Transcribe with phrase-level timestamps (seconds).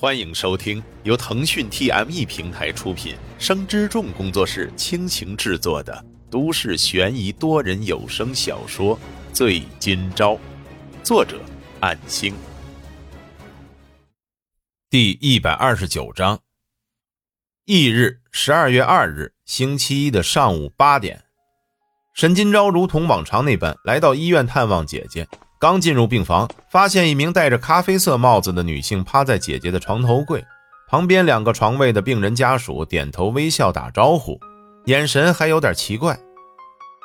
[0.00, 8.96] 欢迎收听由腾讯 TME 平台出品、生之众工作室倾情制作的都市悬疑多人有声小说
[9.32, 10.34] 《醉今朝》，
[11.02, 11.40] 作者：
[11.80, 12.32] 暗星。
[14.88, 16.38] 第一百二十九章。
[17.64, 21.24] 翌日，十二月二日，星期一的上午八点，
[22.14, 25.26] 沈今朝如同往常那般来到医院探望姐姐。
[25.60, 30.44] 刚进入病房，发现一名戴着咖啡色帽子的女性趴在姐姐的床头柜
[30.88, 34.38] 旁边，两个床位的病人家属点头微笑打招呼，
[34.84, 36.16] 眼神还有点奇怪，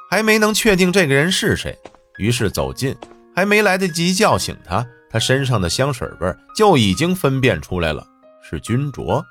[0.08, 1.76] 还没能确定这个人是谁，
[2.20, 2.96] 于是走近，
[3.36, 8.06] 还没来得及叫醒他，他身上的香水味就已经分辨出来了，
[8.48, 9.26] 是君卓，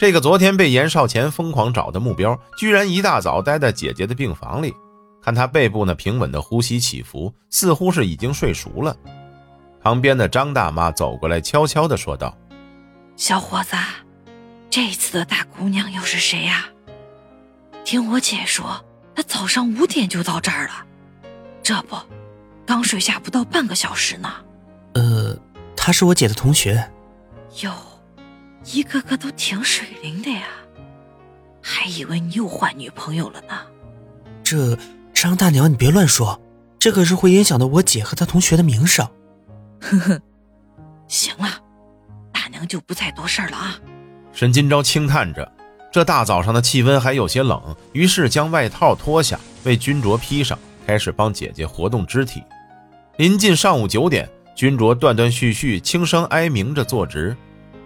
[0.00, 4.72] 这个昨天被严少前疯狂找的目标，居然一大早待在姐姐的病房里。
[5.20, 8.96] 看他背部那平稳的呼吸起伏，似乎是已经睡熟了。
[9.80, 12.36] 旁边的张大妈走过来，悄悄地说道
[13.16, 13.76] ：“小伙子，
[14.68, 16.66] 这次的大姑娘又是谁呀？
[17.84, 18.84] 听我姐说，
[19.14, 20.84] 她早上五点就到这儿了，
[21.62, 21.96] 这不，
[22.66, 24.30] 刚睡下不到半个小时呢。
[24.94, 25.36] 呃，
[25.76, 26.90] 她是我姐的同学。
[27.62, 27.72] 哟，
[28.64, 30.46] 一个个都挺水灵的呀，
[31.62, 33.58] 还以为你又换女朋友了呢。
[34.42, 34.76] 这……”
[35.20, 36.40] 张大娘，你别乱说，
[36.78, 39.04] 这可是会影响到我姐和她同学的名声。
[39.80, 40.20] 呵呵，
[41.08, 41.48] 行了，
[42.32, 43.76] 大娘就不再多事了啊。
[44.32, 45.50] 沈金钊轻叹着，
[45.90, 47.60] 这大早上的气温还有些冷，
[47.92, 52.40] 于是将外套脱下，为君卓披上，开始帮姐姐活动肢体。
[53.16, 57.36] 临近上午九点，君卓断断续续、轻声哀鸣着坐直，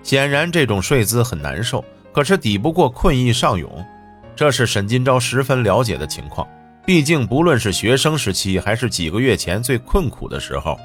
[0.02, 3.82] 显然这种睡姿很难受，可是抵不过困意上涌，
[4.36, 6.46] 这是沈金钊十分了解的情况。
[6.84, 10.76] 毕竟，不论是学生时期，还是几个月前最困苦的时候，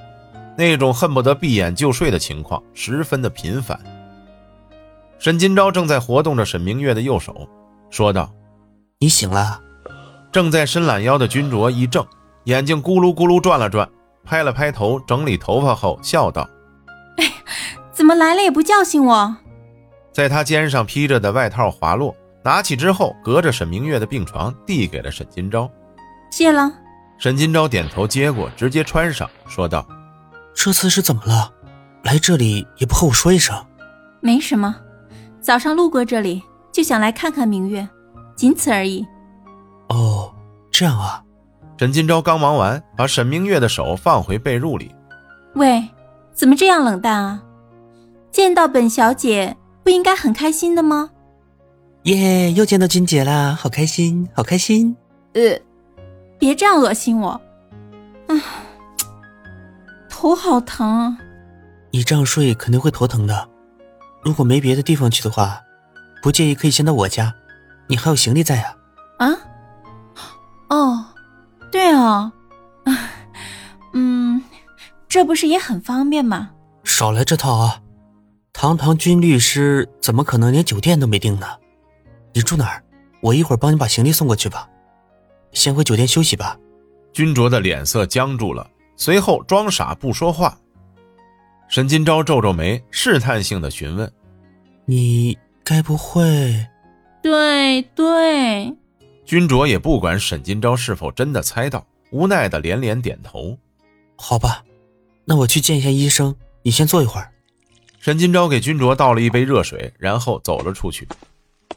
[0.56, 3.80] 那种恨不得闭眼就睡的情况十分的频繁。
[5.18, 7.50] 沈金钊正在活动着沈明月的右手，
[7.90, 8.32] 说道
[9.00, 9.60] ：“你醒了。”
[10.32, 12.06] 正在伸懒腰的君卓一怔，
[12.44, 13.90] 眼睛咕噜咕噜转了转，
[14.24, 16.48] 拍了拍头，整理头发后笑道
[17.18, 17.26] ：“哎，
[17.92, 19.36] 怎么来了也不叫醒我？”
[20.14, 25.68] 在他肩上披着的外套滑落，拿起之后，隔着沈明月的病床递给了沈金钊。
[26.30, 26.72] 谢了，
[27.18, 29.88] 沈金钊点头接过，直接穿上，说道
[30.54, 31.52] ：“这次是怎么了？
[32.04, 33.56] 来这里也不和我说一声。
[34.22, 34.76] ”“没什么，
[35.42, 37.88] 早上路过这里，就想来看看明月，
[38.36, 39.06] 仅此而已。
[39.90, 40.32] ”“哦，
[40.72, 41.24] 这样啊。”
[41.80, 44.94] 沈金钊刚忙完，把沈明月的手放回被褥里。
[45.56, 45.88] “喂，
[46.34, 47.44] 怎么这样冷淡啊？
[48.32, 51.12] 见到本小姐不应该很开心的吗
[52.04, 54.96] ？”“耶，又见到君姐啦，好开心，好开心。
[55.34, 55.60] ”“呃。”
[56.40, 57.40] 别这样恶心我，
[58.28, 58.42] 唉，
[60.10, 61.18] 头好疼。
[61.92, 63.50] 你这样睡肯定会头疼的。
[64.24, 65.62] 如果没别的地方去的话，
[66.22, 67.34] 不介意可以先到我家，
[67.88, 68.76] 你还有行李在啊。
[69.20, 69.38] 啊？
[70.70, 71.06] 哦，
[71.72, 72.32] 对哦，
[73.94, 74.44] 嗯，
[75.08, 76.52] 这不是也很方便吗？
[76.84, 77.82] 少来这套啊！
[78.54, 81.48] 堂堂军律师怎么可能连酒店都没订呢？
[82.34, 82.84] 你住哪儿？
[83.22, 84.68] 我一会儿帮你把行李送过去吧。
[85.58, 86.58] 先回酒店休息吧。
[87.12, 90.56] 君卓的脸色僵住了，随后装傻不说话。
[91.68, 94.10] 沈金钊皱皱眉，试探性的询问
[94.86, 96.24] ：“你该不会
[97.24, 98.72] ……”“对对。”
[99.26, 103.58] 君卓也不管沈金钊是否真的猜到，无奈的连连点头。
[104.16, 104.64] “好吧，
[105.26, 107.32] 那我去见一下医生，你先坐一会儿。”
[108.00, 111.08] 沈金钊给君卓倒了一杯热水，然后走了出去。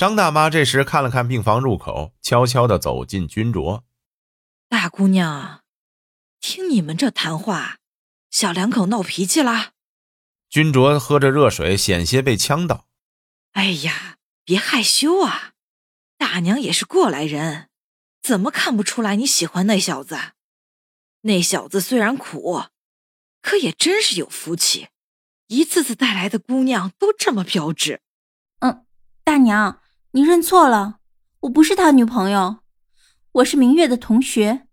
[0.00, 3.84] 张大妈这时看了看病房入口，悄悄地走进君卓。
[4.66, 5.62] 大姑娘，
[6.40, 7.80] 听你们这谈话，
[8.30, 9.72] 小两口闹脾气啦？
[10.48, 12.86] 君卓喝着热水，险些被呛到。
[13.52, 15.52] 哎呀，别害羞啊！
[16.16, 17.68] 大娘也是过来人，
[18.22, 20.16] 怎么看不出来你喜欢那小子？
[21.20, 22.62] 那小子虽然苦，
[23.42, 24.88] 可也真是有福气，
[25.48, 28.00] 一次次带来的姑娘都这么标致。
[28.60, 28.86] 嗯，
[29.22, 29.82] 大娘。
[30.12, 30.98] 你认错了，
[31.40, 32.58] 我不是他女朋友，
[33.30, 34.66] 我是明月的同学。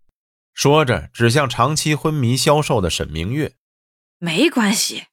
[0.52, 3.54] 说着，指向长期昏迷消瘦的沈明月。
[4.18, 5.04] 没关系，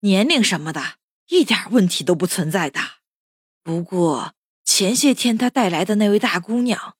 [0.00, 0.94] 年龄什么的，
[1.28, 2.80] 一点问题都不存在的。
[3.62, 4.32] 不过
[4.64, 6.96] 前些天他带来的那位大姑娘，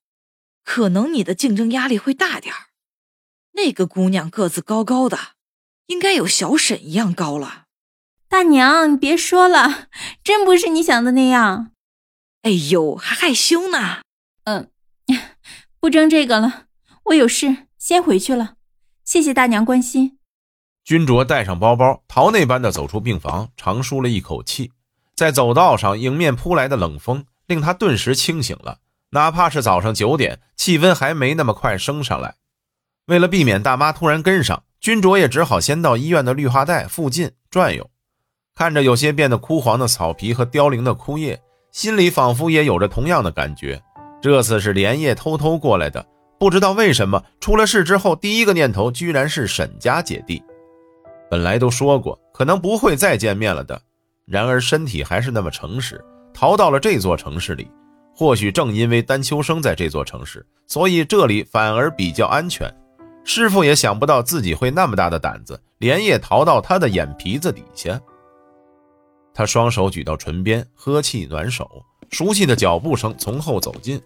[0.62, 2.66] 可能你的竞争压力会大点儿。
[3.54, 5.18] 那个姑娘个子高高的，
[5.86, 7.64] 应该有小沈一样高了。
[8.28, 9.88] 大娘，你别说了，
[10.22, 11.72] 真不是你想的那样。
[12.42, 14.02] 哎呦，还害羞呢？
[14.44, 14.70] 嗯，
[15.80, 16.66] 不争这个了，
[17.06, 18.54] 我有事先回去了。
[19.04, 20.18] 谢谢大娘关心。
[20.84, 24.72] 君卓带上包包，逃那般的走出病房，长舒了一口气。
[25.14, 28.78] 在走道上迎面扑来的冷风令他顿时清醒了。
[29.10, 32.36] 哪怕是早上九点，气温还没那么快升上来。
[33.06, 37.90] 为了避免大妈突然跟上，君卓也只好先到医院的绿化带附近转悠。
[38.54, 41.42] 看着有些变得枯黄的草皮和凋零的枯叶，
[41.78, 43.80] 心里仿佛也有着同样的感觉。
[44.20, 46.04] 这次是连夜偷偷过来的，
[46.36, 50.42] 不知道为什么出了事之后，第一个念头居然是沈家姐弟。
[51.30, 53.80] 本来都说过可能不会再见面了的。
[54.26, 56.04] 然而身体还是那么诚实，
[56.34, 57.70] 逃到了这座城市里。
[58.12, 62.68] 或许正因为丹秋生在这座城市，所以这里反而比较安全。
[63.22, 68.00] 师傅也想不到自己会那么大的胆子，连夜逃到他的眼皮子底下。
[69.38, 74.02] 他双手举到唇边，呵气暖手，熟悉的脚步声从后走近。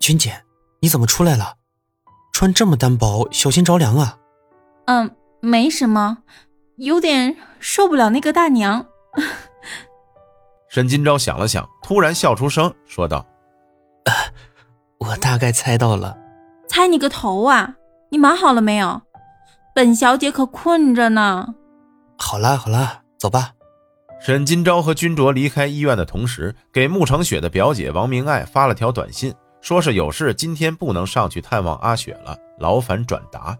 [0.00, 0.42] 君姐，
[0.80, 1.54] 你怎么出来了？
[2.32, 4.18] 穿这么单薄，小心着凉啊。
[4.86, 6.18] 嗯，没什么，
[6.78, 8.84] 有点受不了那个大娘。
[10.68, 13.24] 沈金钊想了想，突然笑出声，说道
[14.98, 16.18] ：“我大概猜到了。
[16.68, 17.76] 猜你个头啊！
[18.10, 19.02] 你忙好了没有？
[19.72, 21.54] 本小姐可困着呢。”
[22.18, 23.52] 好啦好啦，走吧。
[24.18, 33.56] 沈金钊和君卓离开医院的同时，给穆成雪的表姐王明爱发了条短信，说是有事今天不能上去探望阿雪了，劳烦转达。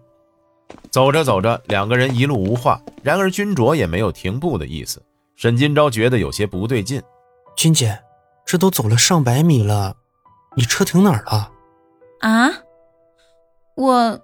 [0.91, 5.01] 走着走着，两个人一路无话，然而君卓也没有停步的意思。
[5.35, 7.01] 沈金钊觉得有些不对劲，
[7.55, 7.99] 君姐，
[8.45, 9.95] 这都走了上百米了，
[10.55, 11.51] 你车停哪儿了？
[12.19, 12.51] 啊，
[13.75, 14.19] 我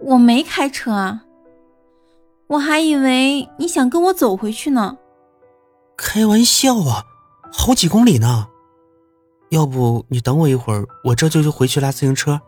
[0.00, 1.24] 我没开车啊，
[2.48, 4.98] 我还以为你想跟我走回去呢。
[5.98, 7.04] 开玩笑啊，
[7.52, 8.46] 好几公里呢，
[9.50, 12.40] 要不你等我一会儿，我这就就回去拉自行车。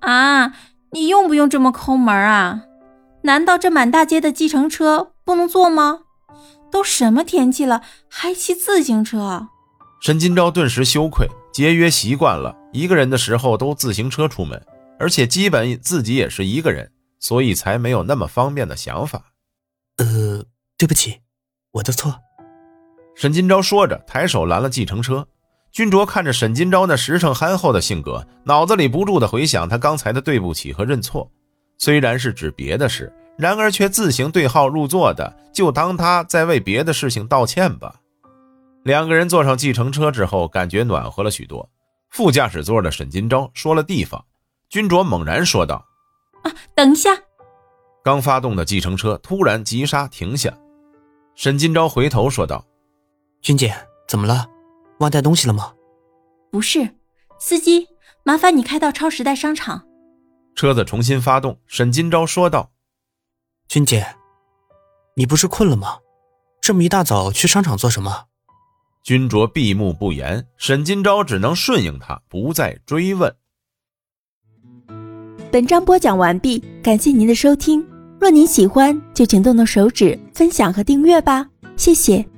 [0.00, 0.54] 啊，
[0.92, 2.62] 你用不用这么抠门啊？
[3.22, 6.02] 难道这满大街的计程车不能坐吗？
[6.70, 9.48] 都什么天气了，还骑自行车？
[10.00, 14.64] 沈金钊顿时羞愧，节约习惯了，一个人的时候都自行车出门，
[15.00, 19.32] 而且基本自己也是一个人，所以才没有那么方便的想法。
[19.96, 20.44] 呃，
[20.78, 21.22] 对不起，
[21.72, 22.20] 我的错。
[23.16, 25.26] 沈金钊说着，抬手拦了计程车。
[25.72, 31.30] 君卓看着沈金钊那实诚憨厚的性格，脑子里不住的回想他刚才的对不起和认错，
[31.78, 33.12] 虽然是指别的事。
[33.38, 37.94] 然而却自行对号入座的，就当他在为别的事情道歉吧。
[38.82, 41.68] 两个人坐上计程车之后，感觉暖和了许多。
[42.10, 44.24] 副驾驶座的沈金钊说了地方，
[44.70, 45.84] 君卓猛然说道
[46.44, 47.10] ：“啊，等一下！”
[48.02, 50.50] 刚发动的计程车突然急刹停下。
[51.34, 52.64] 沈金钊回头说道
[53.46, 53.72] ：“君姐，
[54.08, 54.44] 怎么了？
[54.98, 55.72] 忘带东西了吗
[56.50, 56.96] ？”“不是，
[57.38, 57.86] 司机，
[58.24, 59.86] 麻烦你开到超时代商场。”
[60.56, 62.72] 车子重新发动，沈金钊说道。
[63.68, 64.04] 君姐，
[65.14, 65.98] 你不是困了吗？
[66.60, 68.24] 这么一大早去商场做什么？
[69.04, 73.32] 君卓闭目不言，沈金钊只能顺应他，不再追问。
[75.52, 77.86] 本章播讲完毕，感谢您的收听。
[78.20, 82.28] 若您喜欢，就请动动手指分享和订阅吧，谢谢。